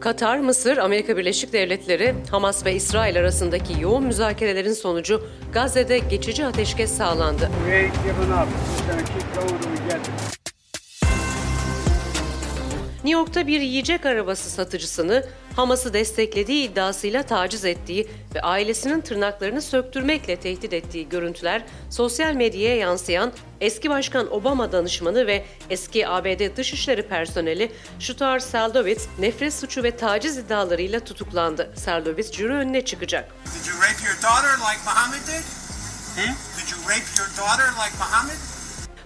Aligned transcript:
Katar, 0.00 0.38
Mısır, 0.38 0.76
Amerika 0.76 1.16
Birleşik 1.16 1.52
Devletleri, 1.52 2.14
Hamas 2.30 2.66
ve 2.66 2.74
İsrail 2.74 3.18
arasındaki 3.18 3.80
yoğun 3.80 4.04
müzakerelerin 4.04 4.72
sonucu 4.72 5.26
Gazze'de 5.52 5.98
geçici 5.98 6.46
ateşkes 6.46 6.90
sağlandı. 6.90 7.50
New 13.04 13.10
York'ta 13.10 13.46
bir 13.46 13.60
yiyecek 13.60 14.06
arabası 14.06 14.50
satıcısını 14.50 15.24
Hamas'ı 15.56 15.92
desteklediği 15.92 16.70
iddiasıyla 16.70 17.22
taciz 17.22 17.64
ettiği 17.64 18.08
ve 18.34 18.42
ailesinin 18.42 19.00
tırnaklarını 19.00 19.62
söktürmekle 19.62 20.36
tehdit 20.36 20.72
ettiği 20.72 21.08
görüntüler 21.08 21.64
sosyal 21.90 22.34
medyaya 22.34 22.76
yansıyan 22.76 23.32
eski 23.60 23.90
başkan 23.90 24.34
Obama 24.34 24.72
danışmanı 24.72 25.26
ve 25.26 25.44
eski 25.70 26.08
ABD 26.08 26.56
Dışişleri 26.56 27.08
personeli 27.08 27.72
Shutar 27.98 28.38
Seldovitz 28.38 29.08
nefret 29.18 29.54
suçu 29.54 29.82
ve 29.82 29.96
taciz 29.96 30.38
iddialarıyla 30.38 31.00
tutuklandı. 31.00 31.72
Seldovitz 31.76 32.32
jüri 32.32 32.52
önüne 32.52 32.84
çıkacak. 32.84 33.32
Did 33.44 33.70
you 33.70 33.78
rape 33.78 34.06
your 34.06 34.16
daughter 34.22 34.56
like 34.58 34.82
Muhammad 34.84 35.26
did? 35.26 35.44
Hmm? 36.16 36.34
Did 36.56 36.68
you 36.72 36.80
rape 36.88 37.08
your 37.18 37.28
daughter 37.36 37.66
like 37.84 37.96
Muhammad? 37.98 38.55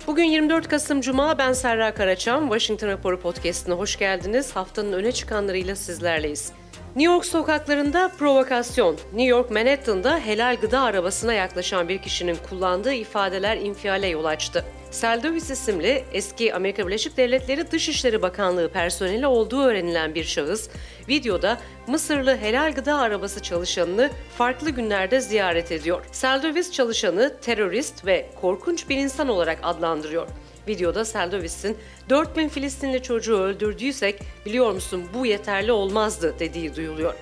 Bugün 0.07 0.25
24 0.25 0.69
Kasım 0.69 1.01
Cuma 1.01 1.39
ben 1.39 1.53
Serra 1.53 1.95
Karaçam. 1.95 2.49
Washington 2.49 2.89
Raporu 2.89 3.21
Podcast'ine 3.21 3.75
hoş 3.75 3.99
geldiniz. 3.99 4.57
Haftanın 4.57 4.93
öne 4.93 5.13
çıkanlarıyla 5.13 5.77
sizlerleyiz. 5.77 6.53
New 6.97 7.13
York 7.13 7.25
sokaklarında 7.25 8.09
provokasyon. 8.19 8.95
New 8.95 9.23
York 9.23 9.51
Manhattan'da 9.51 10.19
helal 10.19 10.57
gıda 10.61 10.81
arabasına 10.81 11.33
yaklaşan 11.33 11.89
bir 11.89 11.99
kişinin 11.99 12.37
kullandığı 12.51 12.93
ifadeler 12.93 13.57
infiale 13.57 14.07
yol 14.07 14.25
açtı. 14.25 14.65
Seldovis 14.91 15.51
isimli 15.51 16.05
eski 16.13 16.55
Amerika 16.55 16.87
Birleşik 16.87 17.17
Devletleri 17.17 17.71
Dışişleri 17.71 18.23
Bakanlığı 18.23 18.69
personeli 18.69 19.27
olduğu 19.27 19.63
öğrenilen 19.63 20.15
bir 20.15 20.25
şahıs, 20.25 20.69
videoda 21.09 21.61
Mısırlı 21.87 22.37
helal 22.37 22.75
gıda 22.75 22.99
arabası 22.99 23.43
çalışanını 23.43 24.11
farklı 24.39 24.71
günlerde 24.71 25.21
ziyaret 25.21 25.73
ediyor. 25.73 26.05
Seldovis 26.13 26.73
çalışanı 26.73 27.37
terörist 27.41 28.07
ve 28.07 28.31
korkunç 28.41 28.89
bir 28.89 28.97
insan 28.97 29.29
olarak 29.29 29.59
adlandırıyor. 29.63 30.29
Videoda 30.69 31.05
Seldovis'in 31.05 31.79
4000 32.09 32.49
Filistinli 32.49 33.03
çocuğu 33.03 33.39
öldürdüysek 33.39 34.21
biliyor 34.47 34.73
musun 34.73 35.05
bu 35.15 35.27
yeterli 35.27 35.73
olmazdı 35.73 36.35
dediği 36.39 36.77
duyuluyor. 36.77 37.15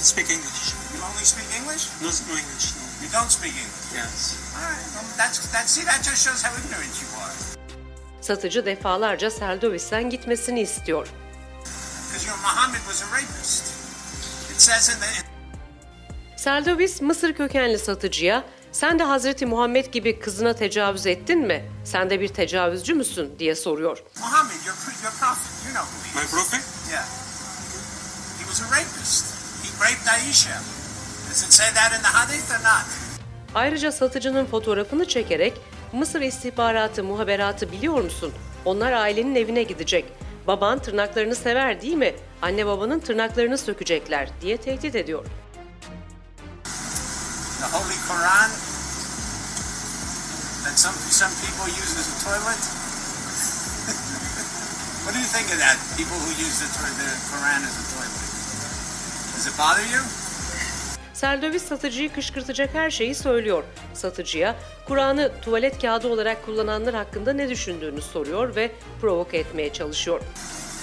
Speak 0.00 0.30
English. 0.30 0.74
You 0.94 1.04
only 1.04 1.24
speak 1.24 1.60
English? 1.60 1.88
No, 2.02 2.08
no 2.08 2.38
English. 2.38 2.83
You 3.04 3.10
don't 3.12 3.30
speak 3.30 3.52
English. 3.52 3.92
Yes. 3.94 4.14
All 4.56 4.62
right. 4.70 4.84
Well, 4.94 5.04
that's 5.16 5.52
that. 5.52 5.68
See, 5.68 5.84
that 5.84 6.00
just 6.02 6.24
shows 6.26 6.42
how 6.42 6.52
ignorant 6.60 6.94
you 7.02 7.08
are. 7.22 7.32
Satıcı 8.20 8.66
defalarca 8.66 9.30
Seldovis'ten 9.30 10.10
gitmesini 10.10 10.60
istiyor. 10.60 11.06
Because 11.06 12.26
you 12.26 12.36
know 12.36 12.42
Muhammad 12.42 12.78
was 12.78 13.02
a 13.02 13.06
rapist. 13.06 13.64
It 14.54 14.60
says 14.60 14.88
in 14.88 15.00
the. 15.00 15.06
Seldovis 16.36 17.00
Mısır 17.00 17.32
kökenli 17.34 17.78
satıcıya 17.78 18.44
sen 18.72 18.98
de 18.98 19.02
Hazreti 19.04 19.46
Muhammed 19.46 19.86
gibi 19.92 20.20
kızına 20.20 20.52
tecavüz 20.54 21.06
ettin 21.06 21.38
mi? 21.38 21.70
Sen 21.84 22.10
de 22.10 22.20
bir 22.20 22.28
tecavüzcü 22.28 22.94
müsün 22.94 23.38
diye 23.38 23.54
soruyor. 23.54 24.02
Muhammad, 24.20 24.52
your 24.66 24.76
your 25.02 25.12
prophet. 25.20 25.66
You 25.66 25.74
know 25.74 25.86
who 25.86 26.04
he 26.04 26.20
My 26.20 26.24
is. 26.24 26.30
prophet? 26.30 26.60
Yeah. 26.92 27.04
He 28.38 28.44
was 28.44 28.62
a 28.62 28.64
rapist. 28.64 29.24
He 29.62 29.84
raped 29.84 30.06
Aisha. 30.06 30.83
Does 31.34 31.42
it 31.42 31.52
say 31.52 31.66
that 31.74 31.90
in 31.92 32.02
the 32.02 32.08
hadith 32.08 32.50
or 32.50 32.62
not? 32.62 32.86
Ayrıca 33.54 33.92
satıcının 33.92 34.46
fotoğrafını 34.46 35.08
çekerek 35.08 35.60
Mısır 35.92 36.20
istihbaratı 36.20 37.04
muhaberatı 37.04 37.72
biliyor 37.72 38.02
musun? 38.02 38.32
Onlar 38.64 38.92
ailenin 38.92 39.34
evine 39.34 39.62
gidecek. 39.62 40.12
Baban 40.46 40.78
tırnaklarını 40.78 41.34
sever 41.34 41.80
değil 41.80 41.94
mi? 41.94 42.14
Anne 42.42 42.66
babanın 42.66 43.00
tırnaklarını 43.00 43.58
sökecekler 43.58 44.28
diye 44.40 44.56
tehdit 44.56 44.94
ediyor. 44.94 45.24
The 47.60 47.66
Holy 47.76 47.96
Quran 48.08 48.50
that 50.64 50.78
some 50.78 50.94
some 51.10 51.32
people 51.42 51.72
use 51.82 51.98
as 52.00 52.08
a 52.14 52.16
toilet. 52.24 52.62
what 55.04 55.14
do 55.14 55.20
you 55.20 55.30
think 55.36 55.46
of 55.54 55.58
that? 55.58 55.76
People 55.96 56.16
who 56.16 56.30
use 56.46 56.58
the, 56.60 56.68
the 57.00 57.10
Quran 57.30 57.60
as 57.68 57.74
a 57.82 57.84
toilet. 57.94 58.24
Does 59.34 59.46
it 59.46 59.58
bother 59.58 59.86
you? 59.96 60.23
Seldovis 61.24 61.62
satıcıyı 61.62 62.12
kışkırtacak 62.12 62.74
her 62.74 62.90
şeyi 62.90 63.14
söylüyor. 63.14 63.64
Satıcıya 63.94 64.56
Kur'an'ı 64.88 65.32
tuvalet 65.42 65.82
kağıdı 65.82 66.08
olarak 66.08 66.46
kullananlar 66.46 66.94
hakkında 66.94 67.32
ne 67.32 67.48
düşündüğünü 67.48 68.02
soruyor 68.02 68.56
ve 68.56 68.72
provoke 69.00 69.38
etmeye 69.38 69.72
çalışıyor. 69.72 70.20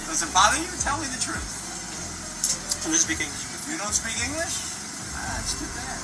Does 0.08 0.22
it 0.22 0.28
bother 0.34 0.58
you? 0.58 0.66
Tell 0.84 0.98
me 0.98 1.06
the 1.14 1.20
truth. 1.26 1.48
I 2.94 2.98
speak 2.98 3.20
English. 3.20 3.70
You 3.70 3.78
don't 3.78 3.94
speak 3.94 4.16
English? 4.28 4.56
Ah, 5.16 5.36
that's 5.36 5.52
too 5.58 5.68
bad. 5.76 5.98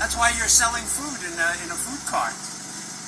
That's 0.00 0.14
why 0.14 0.38
you're 0.38 0.54
selling 0.62 0.86
food 0.86 1.20
in 1.32 1.38
a, 1.38 1.50
in 1.64 1.70
a 1.70 1.78
food 1.84 2.12
cart. 2.12 2.36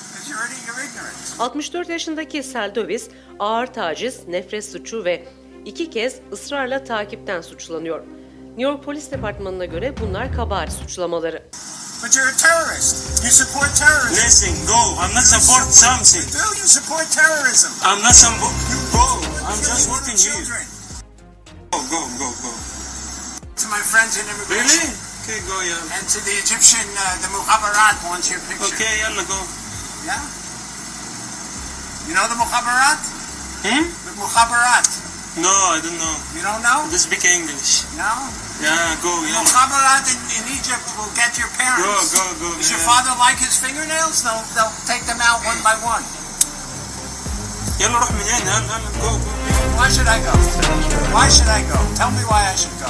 Because 0.07 0.29
you're, 0.29 0.47
you're 0.67 0.81
ignorant. 0.87 1.39
64 1.39 1.89
yaşındaki 1.89 2.43
Seldovis 2.43 3.09
ağır 3.39 3.67
taciz, 3.67 4.27
nefret 4.27 4.65
suçu 4.65 5.05
ve 5.05 5.27
iki 5.65 5.89
kez 5.89 6.15
ısrarla 6.31 6.83
takipten 6.83 7.41
suçlanıyor. 7.41 8.03
New 8.57 8.67
York 8.67 8.83
Polis 8.83 9.11
Departmanı'na 9.11 9.65
göre 9.65 9.95
bunlar 9.97 10.33
kabahat 10.35 10.73
suçlamaları. 10.73 11.43
But 12.03 12.15
you're 12.15 12.29
a 12.29 12.37
terrorist. 12.37 13.23
You 13.23 13.31
support 13.31 13.71
terrorism. 13.77 14.25
Listen, 14.25 14.53
go. 14.67 14.81
I'm 14.99 15.13
not 15.15 15.23
support 15.23 15.69
something. 15.71 16.25
Do 16.33 16.43
you 16.59 16.67
support 16.67 17.05
terrorism? 17.11 17.71
I'm 17.85 18.01
not 18.01 18.15
some. 18.15 18.35
Go. 18.41 19.07
I'm 19.47 19.59
just 19.61 19.87
working 19.89 20.17
here. 20.17 20.33
children. 20.33 20.65
Go, 21.71 21.79
go, 21.93 22.01
go, 22.19 22.27
go. 22.43 22.51
To 23.61 23.65
my 23.69 23.81
friends 23.91 24.17
in 24.19 24.25
immigration. 24.27 24.65
Really? 24.65 25.11
Okay, 25.23 25.39
go, 25.47 25.55
yeah. 25.61 25.95
And 25.95 26.03
to 26.09 26.19
the 26.25 26.33
Egyptian, 26.43 26.87
uh, 26.97 27.21
the 27.21 27.29
Mukhabarat 27.31 28.01
wants 28.09 28.27
your 28.33 28.41
picture. 28.49 28.73
Okay, 28.73 28.93
yalla, 29.05 29.23
go. 29.29 29.39
Yeah? 30.03 30.19
You 32.09 32.13
know 32.17 32.25
the 32.27 32.35
Mukhabarat? 32.35 32.99
Hmm? 33.63 33.85
The 34.09 34.13
Mukhabarat. 34.17 35.00
No, 35.36 35.52
I 35.52 35.84
don't 35.84 36.00
know. 36.00 36.16
You 36.32 36.40
don't 36.40 36.64
know? 36.64 36.88
I 36.88 36.96
speak 36.96 37.28
English. 37.28 37.84
No? 38.00 38.08
Yeah, 38.56 38.96
go, 39.04 39.12
The 39.20 39.28
yeah. 39.28 39.44
Mukhabarat 39.44 40.08
in, 40.08 40.18
in 40.32 40.44
Egypt 40.56 40.84
will 40.96 41.12
get 41.12 41.36
your 41.36 41.52
parents. 41.60 42.16
Go, 42.16 42.24
go, 42.40 42.48
go. 42.48 42.48
Does 42.56 42.72
your 42.72 42.80
yeah. 42.80 42.88
father 42.88 43.12
like 43.20 43.36
his 43.36 43.60
fingernails? 43.60 44.24
They'll, 44.24 44.40
they'll 44.56 44.72
take 44.88 45.04
them 45.04 45.20
out 45.20 45.44
one 45.44 45.60
by 45.60 45.76
one. 45.84 46.04
يلا 47.80 47.98
روح 47.98 48.10
من 48.10 48.20
هنا 48.20 48.56
يلا 48.56 48.76
يلا 48.76 48.90
go 49.04 49.12
go 49.20 49.32
Why 49.76 49.88
should 49.92 50.08
I 50.08 50.18
go? 50.24 50.32
Why 51.12 51.28
should 51.28 51.48
I 51.52 51.60
go? 51.68 51.76
Tell 51.94 52.10
me 52.10 52.24
why 52.24 52.48
I 52.48 52.56
should 52.56 52.72
go. 52.80 52.88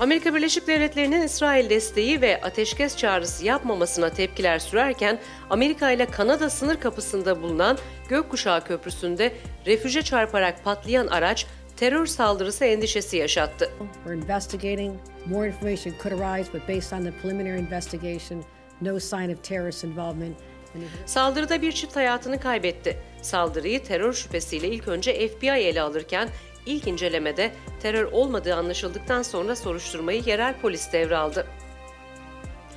Amerika 0.00 0.34
Birleşik 0.34 0.66
Devletleri'nin 0.66 1.22
İsrail 1.22 1.70
desteği 1.70 2.20
ve 2.20 2.40
ateşkes 2.40 2.96
çağrısı 2.96 3.44
yapmamasına 3.44 4.10
tepkiler 4.10 4.58
sürerken 4.58 5.18
Amerika 5.50 5.90
ile 5.90 6.06
Kanada 6.06 6.50
sınır 6.50 6.80
kapısında 6.80 7.42
bulunan 7.42 7.78
Gökkuşağı 8.08 8.64
Köprüsü'nde 8.64 9.32
refüje 9.66 10.02
çarparak 10.02 10.64
patlayan 10.64 11.06
araç 11.06 11.46
terör 11.76 12.06
saldırısı 12.06 12.64
endişesi 12.64 13.16
yaşattı. 13.16 13.70
We're 14.04 14.14
investigating. 14.22 14.94
More 15.26 15.48
information 15.48 15.94
could 16.02 16.20
arise, 16.20 16.52
but 16.52 16.68
based 16.68 16.98
on 16.98 17.04
the 17.04 17.12
preliminary 17.22 17.58
investigation, 17.60 18.44
no 18.80 19.00
sign 19.00 19.32
of 19.32 19.44
terrorist 19.44 19.84
involvement. 19.84 20.36
And 20.74 20.82
if- 20.82 20.88
Saldırıda 21.06 21.62
bir 21.62 21.72
çift 21.72 21.96
hayatını 21.96 22.40
kaybetti. 22.40 22.96
Saldırıyı 23.22 23.84
terör 23.84 24.12
şüphesiyle 24.12 24.68
ilk 24.68 24.88
önce 24.88 25.28
FBI 25.28 25.48
ele 25.50 25.80
alırken 25.82 26.28
ilk 26.66 26.86
incelemede 26.86 27.52
terör 27.82 28.12
olmadığı 28.12 28.54
anlaşıldıktan 28.54 29.22
sonra 29.22 29.56
soruşturmayı 29.56 30.22
yerel 30.26 30.54
polis 30.60 30.92
devraldı. 30.92 31.46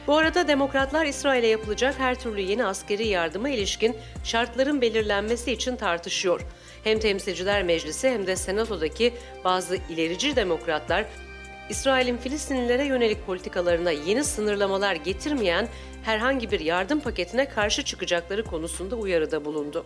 Bu 0.08 0.18
arada 0.18 0.48
demokratlar 0.48 1.06
İsrail'e 1.06 1.48
yapılacak 1.48 2.00
her 2.00 2.20
türlü 2.20 2.42
yeni 2.42 2.66
askeri 2.66 3.08
yardıma 3.08 3.50
ilişkin 3.50 3.98
şartların 4.24 4.82
belirlenmesi 4.82 5.52
için 5.52 5.76
tartışıyor. 5.76 6.42
Hem 6.84 7.00
Temsilciler 7.00 7.64
Meclisi 7.64 8.10
hem 8.10 8.28
de 8.28 8.36
Senato'daki 8.36 9.14
bazı 9.44 9.76
ilerici 9.90 10.36
demokratlar 10.36 11.06
İsrail'in 11.70 12.18
Filistinlilere 12.18 12.86
yönelik 12.86 13.26
politikalarına 13.26 13.92
yeni 13.92 14.24
sınırlamalar 14.24 14.96
getirmeyen 14.96 15.68
herhangi 16.04 16.52
bir 16.52 16.60
yardım 16.60 17.00
paketine 17.00 17.50
karşı 17.50 17.84
çıkacakları 17.84 18.44
konusunda 18.44 18.96
uyarıda 18.96 19.46
bulundu. 19.46 19.84